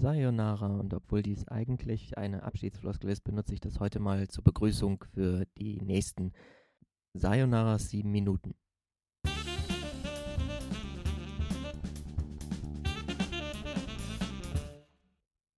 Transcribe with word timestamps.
Sayonara 0.00 0.78
und 0.78 0.94
obwohl 0.94 1.22
dies 1.22 1.48
eigentlich 1.48 2.16
eine 2.16 2.44
Abschiedsfloskel 2.44 3.10
ist, 3.10 3.24
benutze 3.24 3.54
ich 3.54 3.60
das 3.60 3.80
heute 3.80 3.98
mal 3.98 4.28
zur 4.28 4.44
Begrüßung 4.44 5.02
für 5.12 5.44
die 5.58 5.80
nächsten 5.80 6.32
Sayonara 7.14 7.80
sieben 7.80 8.12
Minuten. 8.12 8.54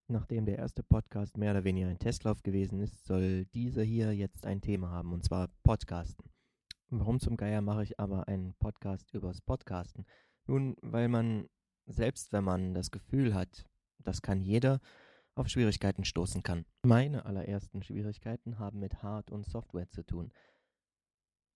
Nachdem 0.08 0.46
der 0.46 0.56
erste 0.56 0.82
Podcast 0.84 1.36
mehr 1.36 1.50
oder 1.50 1.64
weniger 1.64 1.88
ein 1.88 1.98
Testlauf 1.98 2.42
gewesen 2.42 2.80
ist, 2.80 3.04
soll 3.04 3.44
dieser 3.54 3.82
hier 3.82 4.14
jetzt 4.14 4.46
ein 4.46 4.62
Thema 4.62 4.90
haben, 4.90 5.12
und 5.12 5.22
zwar 5.22 5.48
Podcasten. 5.62 6.24
Warum 6.88 7.20
zum 7.20 7.36
Geier 7.36 7.60
mache 7.60 7.82
ich 7.82 8.00
aber 8.00 8.26
einen 8.26 8.54
Podcast 8.54 9.12
übers 9.12 9.42
Podcasten? 9.42 10.06
Nun, 10.46 10.76
weil 10.80 11.08
man, 11.08 11.46
selbst 11.84 12.32
wenn 12.32 12.44
man 12.44 12.72
das 12.72 12.90
Gefühl 12.90 13.34
hat, 13.34 13.66
das 14.04 14.22
kann 14.22 14.40
jeder, 14.40 14.80
auf 15.34 15.48
Schwierigkeiten 15.48 16.04
stoßen 16.04 16.42
kann. 16.42 16.64
Meine 16.82 17.24
allerersten 17.24 17.82
Schwierigkeiten 17.82 18.58
haben 18.58 18.80
mit 18.80 19.02
Hard- 19.02 19.30
und 19.30 19.46
Software 19.46 19.88
zu 19.88 20.02
tun. 20.02 20.32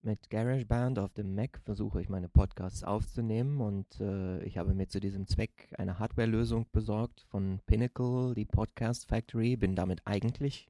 Mit 0.01 0.29
GarageBand 0.29 0.99
auf 0.99 1.13
dem 1.13 1.33
Mac 1.33 1.59
versuche 1.63 1.99
ich 1.99 2.09
meine 2.09 2.29
Podcasts 2.29 2.83
aufzunehmen 2.83 3.59
und 3.59 3.99
äh, 3.99 4.43
ich 4.43 4.59
habe 4.59 4.75
mir 4.75 4.87
zu 4.87 4.99
diesem 4.99 5.25
Zweck 5.25 5.73
eine 5.79 5.97
Hardware-Lösung 5.97 6.67
besorgt 6.71 7.25
von 7.29 7.59
Pinnacle, 7.65 8.35
die 8.35 8.45
Podcast 8.45 9.07
Factory. 9.07 9.55
Bin 9.57 9.75
damit 9.75 10.01
eigentlich, 10.05 10.69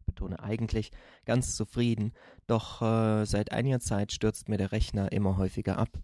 ich 0.00 0.04
betone 0.04 0.38
eigentlich, 0.38 0.90
ganz 1.24 1.56
zufrieden. 1.56 2.12
Doch 2.46 2.82
äh, 2.82 3.24
seit 3.24 3.52
einiger 3.52 3.80
Zeit 3.80 4.12
stürzt 4.12 4.50
mir 4.50 4.58
der 4.58 4.72
Rechner 4.72 5.12
immer 5.12 5.38
häufiger 5.38 5.78
ab. 5.78 5.98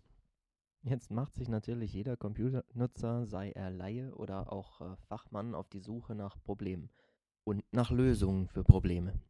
Jetzt 0.82 1.10
macht 1.10 1.34
sich 1.34 1.48
natürlich 1.48 1.92
jeder 1.92 2.16
Computernutzer, 2.16 3.26
sei 3.26 3.50
er 3.50 3.70
Laie 3.70 4.14
oder 4.14 4.50
auch 4.50 4.80
äh, 4.80 4.96
Fachmann, 5.08 5.54
auf 5.54 5.68
die 5.68 5.80
Suche 5.80 6.14
nach 6.14 6.42
Problemen 6.42 6.88
und 7.44 7.62
nach 7.72 7.90
Lösungen 7.90 8.48
für 8.48 8.64
Probleme. 8.64 9.20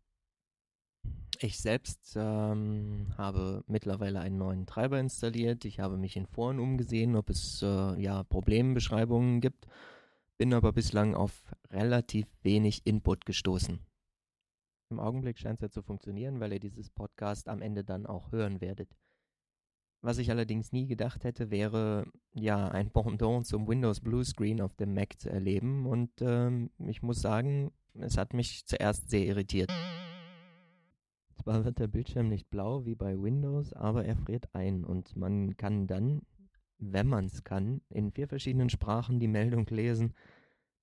Ich 1.40 1.58
selbst 1.58 2.14
ähm, 2.16 3.08
habe 3.16 3.64
mittlerweile 3.66 4.20
einen 4.20 4.36
neuen 4.36 4.66
Treiber 4.66 5.00
installiert. 5.00 5.64
Ich 5.64 5.80
habe 5.80 5.96
mich 5.96 6.16
in 6.16 6.26
Foren 6.26 6.60
umgesehen, 6.60 7.16
ob 7.16 7.30
es 7.30 7.62
äh, 7.62 8.00
ja 8.00 8.22
Problembeschreibungen 8.24 9.40
gibt, 9.40 9.66
bin 10.38 10.54
aber 10.54 10.72
bislang 10.72 11.14
auf 11.14 11.52
relativ 11.70 12.26
wenig 12.42 12.86
Input 12.86 13.26
gestoßen. 13.26 13.80
Im 14.90 15.00
Augenblick 15.00 15.38
scheint 15.38 15.58
es 15.58 15.62
ja 15.62 15.70
zu 15.70 15.82
funktionieren, 15.82 16.40
weil 16.40 16.52
ihr 16.52 16.60
dieses 16.60 16.90
Podcast 16.90 17.48
am 17.48 17.62
Ende 17.62 17.84
dann 17.84 18.06
auch 18.06 18.30
hören 18.32 18.60
werdet. 18.60 18.94
Was 20.02 20.16
ich 20.16 20.30
allerdings 20.30 20.72
nie 20.72 20.86
gedacht 20.86 21.24
hätte, 21.24 21.50
wäre 21.50 22.06
ja 22.32 22.68
ein 22.68 22.90
Pendant 22.90 23.46
zum 23.46 23.68
Windows 23.68 24.00
Blue 24.00 24.24
Screen 24.24 24.62
auf 24.62 24.74
dem 24.74 24.94
Mac 24.94 25.20
zu 25.20 25.28
erleben 25.28 25.86
und 25.86 26.10
ähm, 26.22 26.70
ich 26.78 27.02
muss 27.02 27.20
sagen, 27.20 27.70
es 27.94 28.16
hat 28.16 28.32
mich 28.32 28.64
zuerst 28.64 29.10
sehr 29.10 29.26
irritiert. 29.26 29.70
Zwar 31.42 31.64
wird 31.64 31.78
der 31.78 31.88
Bildschirm 31.88 32.28
nicht 32.28 32.48
blau 32.48 32.86
wie 32.86 32.94
bei 32.94 33.20
Windows, 33.20 33.74
aber 33.74 34.04
er 34.06 34.16
friert 34.16 34.54
ein 34.54 34.84
und 34.84 35.16
man 35.16 35.56
kann 35.58 35.86
dann, 35.86 36.22
wenn 36.78 37.06
man 37.06 37.26
es 37.26 37.44
kann, 37.44 37.82
in 37.90 38.10
vier 38.10 38.28
verschiedenen 38.28 38.70
Sprachen 38.70 39.20
die 39.20 39.28
Meldung 39.28 39.66
lesen, 39.66 40.14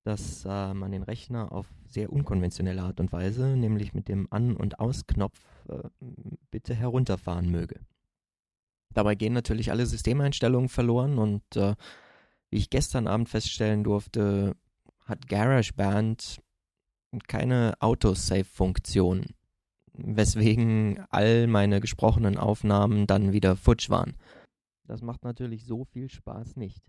dass 0.04 0.44
äh, 0.44 0.74
man 0.74 0.92
den 0.92 1.02
Rechner 1.02 1.50
auf 1.50 1.66
sehr 1.86 2.12
unkonventionelle 2.12 2.82
Art 2.82 3.00
und 3.00 3.12
Weise, 3.12 3.56
nämlich 3.56 3.94
mit 3.94 4.08
dem 4.08 4.28
An- 4.30 4.56
und 4.56 4.78
Ausknopf, 4.78 5.40
äh, 5.68 5.88
bitte 6.52 6.74
herunterfahren 6.74 7.50
möge. 7.50 7.80
Dabei 8.98 9.14
gehen 9.14 9.32
natürlich 9.32 9.70
alle 9.70 9.86
Systemeinstellungen 9.86 10.68
verloren 10.68 11.18
und 11.18 11.44
äh, 11.54 11.76
wie 12.50 12.56
ich 12.56 12.68
gestern 12.68 13.06
Abend 13.06 13.28
feststellen 13.28 13.84
durfte, 13.84 14.56
hat 15.04 15.28
GarageBand 15.28 16.42
keine 17.28 17.74
Autosave-Funktion, 17.78 19.26
weswegen 19.92 20.98
all 21.10 21.46
meine 21.46 21.78
gesprochenen 21.80 22.38
Aufnahmen 22.38 23.06
dann 23.06 23.32
wieder 23.32 23.54
futsch 23.54 23.88
waren. 23.88 24.16
Das 24.82 25.00
macht 25.00 25.22
natürlich 25.22 25.64
so 25.64 25.84
viel 25.84 26.10
Spaß 26.10 26.56
nicht. 26.56 26.82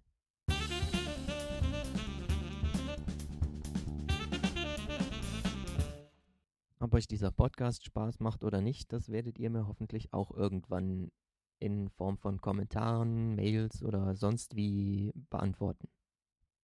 Ob 6.80 6.91
euch 6.96 7.08
dieser 7.08 7.30
Podcast 7.30 7.86
Spaß 7.86 8.20
macht 8.20 8.44
oder 8.44 8.62
nicht, 8.62 8.91
das 8.94 9.09
werdet 9.09 9.38
ihr 9.38 9.52
mir 9.52 9.68
hoffentlich 9.68 10.12
auch 10.12 10.31
irgendwann 10.31 11.12
in 11.59 11.90
Form 11.90 12.18
von 12.18 12.42
Kommentaren, 12.42 13.36
Mails 13.36 13.84
oder 13.84 14.16
sonst 14.16 14.56
wie 14.56 15.12
beantworten. 15.30 15.90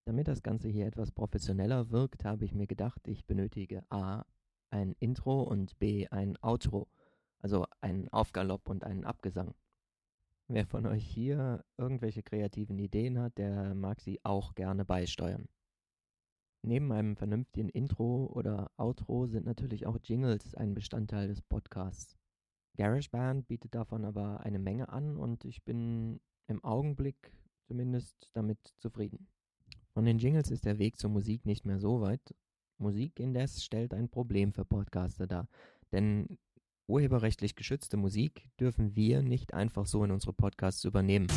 Damit 0.05 0.27
das 0.27 0.43
Ganze 0.43 0.69
hier 0.69 0.85
etwas 0.85 1.11
professioneller 1.11 1.89
wirkt, 1.89 2.25
habe 2.25 2.45
ich 2.45 2.53
mir 2.53 2.67
gedacht, 2.67 3.07
ich 3.07 3.25
benötige 3.25 3.83
A 3.89 4.25
ein 4.69 4.95
Intro 4.99 5.43
und 5.43 5.77
B 5.79 6.07
ein 6.09 6.37
Outro, 6.41 6.87
also 7.39 7.65
einen 7.81 8.09
Aufgalopp 8.09 8.69
und 8.69 8.83
einen 8.83 9.05
Abgesang. 9.05 9.55
Wer 10.47 10.67
von 10.67 10.85
euch 10.85 11.03
hier 11.03 11.65
irgendwelche 11.77 12.21
kreativen 12.21 12.77
Ideen 12.77 13.17
hat, 13.19 13.37
der 13.37 13.73
mag 13.73 13.99
sie 13.99 14.19
auch 14.23 14.53
gerne 14.53 14.85
beisteuern. 14.85 15.47
Neben 16.61 16.91
einem 16.91 17.15
vernünftigen 17.15 17.69
Intro 17.69 18.27
oder 18.27 18.71
Outro 18.77 19.25
sind 19.25 19.45
natürlich 19.45 19.87
auch 19.87 19.97
Jingles 20.03 20.55
ein 20.55 20.73
Bestandteil 20.73 21.27
des 21.27 21.41
Podcasts. 21.41 22.15
GarageBand 22.75 23.47
bietet 23.47 23.73
davon 23.75 24.05
aber 24.05 24.41
eine 24.41 24.59
Menge 24.59 24.89
an 24.89 25.17
und 25.17 25.45
ich 25.45 25.63
bin 25.63 26.19
im 26.47 26.63
Augenblick 26.63 27.31
zumindest 27.67 28.29
damit 28.33 28.59
zufrieden. 28.77 29.27
Von 29.93 30.05
den 30.05 30.17
Jingles 30.17 30.51
ist 30.51 30.65
der 30.65 30.77
Weg 30.77 30.97
zur 30.97 31.09
Musik 31.09 31.45
nicht 31.45 31.65
mehr 31.65 31.79
so 31.79 32.01
weit. 32.01 32.35
Musik 32.77 33.19
indes 33.19 33.63
stellt 33.63 33.93
ein 33.93 34.09
Problem 34.09 34.51
für 34.51 34.65
Podcaster 34.65 35.27
dar, 35.27 35.47
denn 35.91 36.37
urheberrechtlich 36.87 37.55
geschützte 37.55 37.97
Musik 37.97 38.49
dürfen 38.59 38.95
wir 38.95 39.21
nicht 39.21 39.53
einfach 39.53 39.85
so 39.85 40.03
in 40.03 40.11
unsere 40.11 40.33
Podcasts 40.33 40.83
übernehmen. 40.83 41.27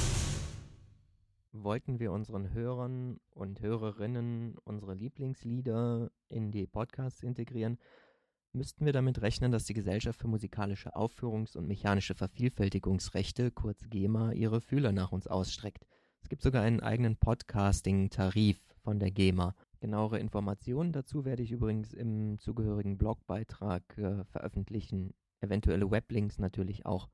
Wollten 1.53 1.99
wir 1.99 2.13
unseren 2.13 2.53
Hörern 2.53 3.21
und 3.31 3.61
Hörerinnen 3.61 4.57
unsere 4.65 4.95
Lieblingslieder 4.95 6.11
in 6.29 6.51
die 6.51 6.67
Podcasts 6.67 7.23
integrieren, 7.23 7.79
müssten 8.53 8.85
wir 8.85 8.93
damit 8.93 9.21
rechnen, 9.23 9.53
dass 9.53 9.65
die 9.65 9.75
Gesellschaft 9.75 10.21
für 10.21 10.29
musikalische 10.29 10.95
Aufführungs- 10.95 11.57
und 11.57 11.67
mechanische 11.67 12.15
Vervielfältigungsrechte, 12.15 13.51
kurz 13.51 13.89
GEMA, 13.89 14.33
ihre 14.33 14.61
Fühler 14.61 14.93
nach 14.93 15.13
uns 15.13 15.27
ausstreckt. 15.27 15.87
Es 16.23 16.29
gibt 16.29 16.43
sogar 16.43 16.63
einen 16.63 16.81
eigenen 16.81 17.17
Podcasting-Tarif 17.17 18.61
von 18.83 18.99
der 18.99 19.11
GEMA. 19.11 19.55
Genauere 19.81 20.19
Informationen 20.19 20.93
dazu 20.93 21.25
werde 21.25 21.43
ich 21.43 21.53
übrigens 21.53 21.93
im 21.93 22.39
zugehörigen 22.39 22.99
Blogbeitrag 22.99 23.83
äh, 23.97 24.25
veröffentlichen. 24.25 25.15
Eventuelle 25.41 25.91
Weblinks 25.91 26.39
natürlich 26.39 26.85
auch. 26.85 27.09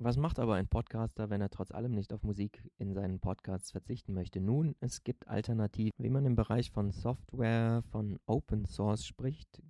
Was 0.00 0.16
macht 0.16 0.38
aber 0.38 0.54
ein 0.54 0.68
Podcaster, 0.68 1.28
wenn 1.28 1.40
er 1.40 1.50
trotz 1.50 1.72
allem 1.72 1.92
nicht 1.92 2.12
auf 2.12 2.22
Musik 2.22 2.70
in 2.78 2.94
seinen 2.94 3.18
Podcasts 3.18 3.72
verzichten 3.72 4.14
möchte? 4.14 4.40
Nun, 4.40 4.76
es 4.78 5.02
gibt 5.02 5.26
Alternativen. 5.26 5.92
Wie 5.98 6.08
man 6.08 6.24
im 6.24 6.36
Bereich 6.36 6.70
von 6.70 6.92
Software, 6.92 7.82
von 7.90 8.18
Open 8.26 8.64
Source 8.64 9.04
spricht, 9.04 9.60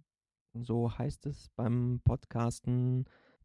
so 0.54 0.96
heißt 0.96 1.26
es 1.26 1.48
beim 1.56 2.00
Podcasten 2.04 3.04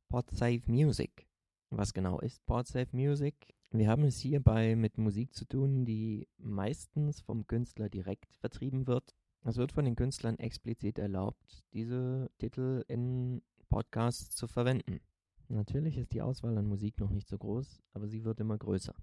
PodSafe 0.09 0.61
Music. 0.67 1.27
Was 1.69 1.93
genau 1.93 2.19
ist 2.19 2.45
PodSafe 2.45 2.95
Music? 2.95 3.35
Wir 3.71 3.89
haben 3.89 4.03
es 4.03 4.19
hierbei 4.19 4.75
mit 4.75 4.97
Musik 4.97 5.33
zu 5.33 5.45
tun, 5.45 5.85
die 5.85 6.27
meistens 6.37 7.21
vom 7.21 7.47
Künstler 7.47 7.89
direkt 7.89 8.35
vertrieben 8.35 8.85
wird. 8.85 9.15
Es 9.43 9.57
wird 9.57 9.71
von 9.71 9.85
den 9.85 9.95
Künstlern 9.95 10.37
explizit 10.37 10.99
erlaubt, 10.99 11.63
diese 11.73 12.29
Titel 12.37 12.85
in 12.87 13.41
Podcasts 13.69 14.35
zu 14.35 14.47
verwenden. 14.47 15.01
Natürlich 15.47 15.97
ist 15.97 16.13
die 16.13 16.21
Auswahl 16.21 16.57
an 16.57 16.67
Musik 16.67 16.99
noch 16.99 17.09
nicht 17.09 17.27
so 17.27 17.37
groß, 17.37 17.81
aber 17.93 18.07
sie 18.07 18.23
wird 18.23 18.39
immer 18.39 18.57
größer. 18.57 18.95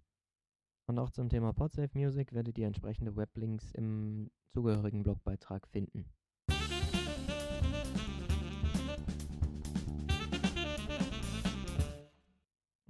Und 0.87 0.99
auch 0.99 1.11
zum 1.11 1.28
Thema 1.28 1.53
PodSafe 1.53 1.99
Music 1.99 2.32
werdet 2.32 2.56
ihr 2.59 2.67
entsprechende 2.67 3.17
Weblinks 3.17 3.72
im 3.72 4.31
zugehörigen 4.49 5.03
Blogbeitrag 5.03 5.69
finden. 5.69 6.06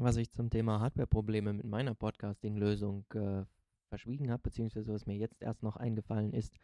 Was 0.02 0.17
ich 0.17 0.32
zum 0.32 0.49
Thema 0.49 0.81
Hardware-Probleme 0.81 1.52
mit 1.52 1.67
meiner 1.67 1.94
Podcasting-Lösung 1.94 3.05
äh, 3.12 3.44
verschwiegen 3.91 4.31
habe, 4.31 4.41
beziehungsweise 4.41 4.94
was 4.94 5.05
mir 5.05 5.17
jetzt 5.19 5.43
erst 5.43 5.62
noch 5.62 5.76
eingefallen 5.76 6.32
ist, 6.32 6.56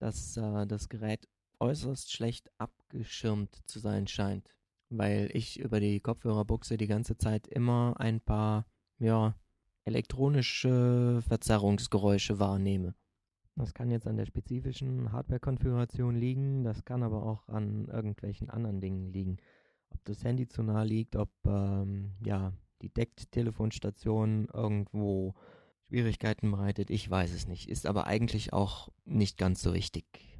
dass 0.00 0.36
äh, 0.36 0.66
das 0.66 0.88
Gerät 0.88 1.28
äußerst 1.60 2.12
schlecht 2.12 2.50
abgeschirmt 2.58 3.62
zu 3.66 3.78
sein 3.78 4.08
scheint, 4.08 4.50
weil 4.88 5.30
ich 5.32 5.60
über 5.60 5.78
die 5.78 6.00
Kopfhörerbuchse 6.00 6.76
die 6.76 6.88
ganze 6.88 7.16
Zeit 7.16 7.46
immer 7.46 7.94
ein 8.00 8.20
paar, 8.20 8.66
ja, 8.98 9.36
elektronische 9.84 11.22
Verzerrungsgeräusche 11.28 12.40
wahrnehme. 12.40 12.96
Das 13.54 13.72
kann 13.72 13.92
jetzt 13.92 14.08
an 14.08 14.16
der 14.16 14.26
spezifischen 14.26 15.12
Hardware-Konfiguration 15.12 16.16
liegen, 16.16 16.64
das 16.64 16.84
kann 16.84 17.04
aber 17.04 17.22
auch 17.22 17.46
an 17.46 17.86
irgendwelchen 17.86 18.50
anderen 18.50 18.80
Dingen 18.80 19.12
liegen. 19.12 19.36
Ob 19.90 20.04
das 20.06 20.24
Handy 20.24 20.48
zu 20.48 20.64
nah 20.64 20.82
liegt, 20.82 21.14
ob 21.14 21.30
ähm, 21.46 22.16
ja, 22.24 22.52
die 22.84 22.92
Deckt-Telefonstation 22.92 24.46
irgendwo 24.52 25.34
Schwierigkeiten 25.88 26.50
bereitet, 26.50 26.90
ich 26.90 27.08
weiß 27.08 27.32
es 27.32 27.48
nicht. 27.48 27.70
Ist 27.70 27.86
aber 27.86 28.06
eigentlich 28.06 28.52
auch 28.52 28.90
nicht 29.06 29.38
ganz 29.38 29.62
so 29.62 29.72
wichtig. 29.72 30.38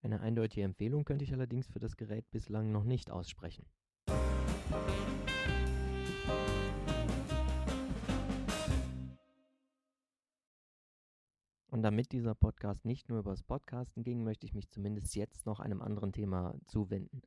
Eine 0.00 0.20
eindeutige 0.20 0.64
Empfehlung 0.64 1.04
könnte 1.04 1.24
ich 1.24 1.34
allerdings 1.34 1.66
für 1.66 1.80
das 1.80 1.96
Gerät 1.96 2.30
bislang 2.30 2.72
noch 2.72 2.84
nicht 2.84 3.10
aussprechen. 3.10 3.66
Und 11.68 11.82
damit 11.82 12.12
dieser 12.12 12.34
Podcast 12.34 12.84
nicht 12.84 13.08
nur 13.08 13.18
über 13.18 13.30
das 13.30 13.42
Podcasten 13.42 14.02
ging, 14.02 14.24
möchte 14.24 14.46
ich 14.46 14.54
mich 14.54 14.70
zumindest 14.70 15.14
jetzt 15.14 15.46
noch 15.46 15.60
einem 15.60 15.82
anderen 15.82 16.12
Thema 16.12 16.54
zuwenden. 16.66 17.22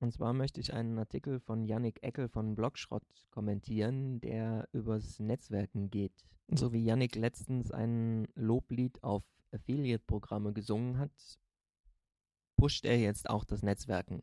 Und 0.00 0.12
zwar 0.12 0.32
möchte 0.32 0.60
ich 0.60 0.72
einen 0.72 0.98
Artikel 0.98 1.40
von 1.40 1.64
Yannick 1.64 2.02
Eckel 2.02 2.28
von 2.28 2.54
Blogschrott 2.54 3.02
kommentieren, 3.30 4.20
der 4.20 4.68
übers 4.72 5.18
Netzwerken 5.18 5.90
geht. 5.90 6.24
So 6.50 6.72
wie 6.72 6.84
Yannick 6.84 7.16
letztens 7.16 7.72
ein 7.72 8.28
Loblied 8.34 9.02
auf 9.02 9.24
Affiliate-Programme 9.52 10.52
gesungen 10.52 10.98
hat, 10.98 11.38
pusht 12.56 12.84
er 12.84 12.98
jetzt 12.98 13.28
auch 13.28 13.44
das 13.44 13.62
Netzwerken. 13.62 14.22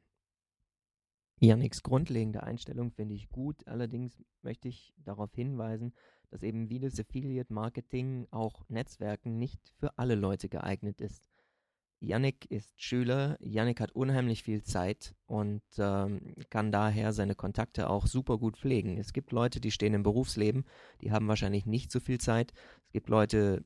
Yannicks 1.40 1.84
grundlegende 1.84 2.44
Einstellung 2.44 2.92
finde 2.92 3.14
ich 3.14 3.30
gut, 3.30 3.68
allerdings 3.68 4.24
möchte 4.42 4.70
ich 4.70 4.94
darauf 4.98 5.34
hinweisen, 5.34 5.94
dass 6.30 6.44
eben 6.44 6.70
wie 6.70 6.80
das 6.80 7.00
Affiliate 7.00 7.54
Marketing 7.54 8.28
auch 8.32 8.68
Netzwerken 8.70 9.38
nicht 9.38 9.74
für 9.78 9.98
alle 9.98 10.16
Leute 10.16 10.48
geeignet 10.48 11.02
ist. 11.02 11.30
Yannick 12.00 12.46
ist 12.52 12.82
Schüler, 12.82 13.38
Yannick 13.40 13.80
hat 13.80 13.92
unheimlich 13.94 14.44
viel 14.44 14.62
Zeit 14.64 15.16
und 15.26 15.64
ähm, 15.78 16.36
kann 16.50 16.72
daher 16.72 17.14
seine 17.14 17.36
Kontakte 17.36 17.90
auch 17.90 18.08
super 18.08 18.38
gut 18.38 18.58
pflegen. 18.58 18.98
Es 18.98 19.14
gibt 19.14 19.32
Leute, 19.32 19.60
die 19.60 19.72
stehen 19.72 19.94
im 19.94 20.04
Berufsleben, 20.04 20.66
die 21.02 21.12
haben 21.12 21.28
wahrscheinlich 21.28 21.66
nicht 21.66 21.92
so 21.92 22.00
viel 22.00 22.20
Zeit. 22.20 22.54
Es 22.88 22.94
gibt 22.94 23.10
Leute, 23.10 23.64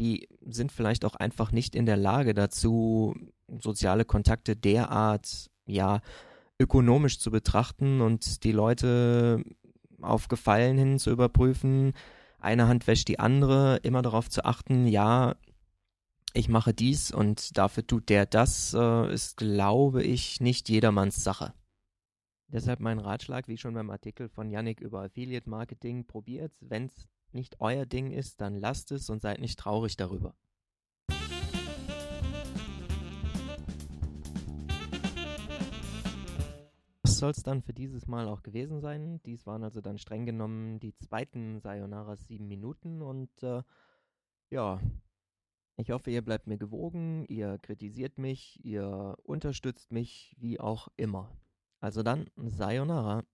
die 0.00 0.28
sind 0.46 0.72
vielleicht 0.72 1.04
auch 1.04 1.14
einfach 1.14 1.52
nicht 1.52 1.74
in 1.74 1.86
der 1.86 1.96
Lage 1.96 2.34
dazu, 2.34 3.14
soziale 3.60 4.04
Kontakte 4.04 4.56
derart, 4.56 5.50
ja, 5.66 6.00
ökonomisch 6.58 7.18
zu 7.18 7.30
betrachten 7.30 8.00
und 8.00 8.44
die 8.44 8.52
Leute 8.52 9.42
auf 10.00 10.28
Gefallen 10.28 10.78
hin 10.78 10.98
zu 10.98 11.10
überprüfen. 11.10 11.92
Eine 12.38 12.68
Hand 12.68 12.86
wäscht 12.86 13.08
die 13.08 13.18
andere, 13.18 13.76
immer 13.82 14.02
darauf 14.02 14.30
zu 14.30 14.44
achten, 14.44 14.86
ja, 14.86 15.36
ich 16.32 16.48
mache 16.48 16.72
dies 16.72 17.10
und 17.10 17.56
dafür 17.58 17.86
tut 17.86 18.08
der 18.08 18.26
das, 18.26 18.74
äh, 18.74 19.12
ist, 19.12 19.36
glaube 19.36 20.02
ich, 20.02 20.40
nicht 20.40 20.68
jedermanns 20.68 21.22
Sache. 21.24 21.52
Deshalb 22.48 22.80
mein 22.80 22.98
Ratschlag, 22.98 23.48
wie 23.48 23.56
schon 23.56 23.74
beim 23.74 23.90
Artikel 23.90 24.28
von 24.28 24.50
Yannick 24.50 24.80
über 24.80 25.02
Affiliate 25.02 25.48
Marketing, 25.48 26.06
probiert, 26.06 26.52
wenn 26.60 26.86
es 26.86 27.08
nicht 27.32 27.60
euer 27.60 27.86
Ding 27.86 28.10
ist, 28.10 28.40
dann 28.40 28.56
lasst 28.56 28.90
es 28.92 29.08
und 29.08 29.22
seid 29.22 29.40
nicht 29.40 29.58
traurig 29.58 29.96
darüber. 29.96 30.34
Das 37.02 37.18
soll 37.18 37.30
es 37.30 37.42
dann 37.42 37.62
für 37.62 37.72
dieses 37.72 38.06
Mal 38.06 38.26
auch 38.28 38.42
gewesen 38.42 38.80
sein. 38.80 39.20
Dies 39.24 39.46
waren 39.46 39.62
also 39.62 39.80
dann 39.80 39.98
streng 39.98 40.26
genommen 40.26 40.80
die 40.80 40.96
zweiten 40.96 41.60
Sayonara 41.60 42.16
sieben 42.16 42.48
Minuten 42.48 43.02
und 43.02 43.30
äh, 43.42 43.62
ja, 44.50 44.80
ich 45.76 45.90
hoffe, 45.90 46.10
ihr 46.10 46.22
bleibt 46.22 46.46
mir 46.46 46.58
gewogen, 46.58 47.24
ihr 47.28 47.58
kritisiert 47.58 48.18
mich, 48.18 48.58
ihr 48.64 49.16
unterstützt 49.22 49.92
mich, 49.92 50.34
wie 50.38 50.60
auch 50.60 50.88
immer. 50.96 51.30
Also 51.80 52.02
dann, 52.02 52.28
Sayonara. 52.36 53.24